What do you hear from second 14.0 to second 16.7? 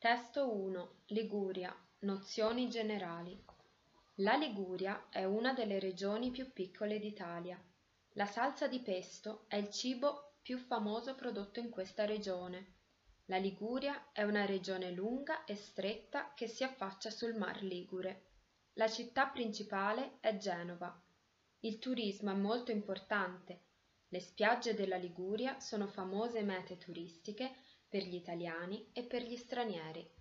è una regione lunga e stretta che si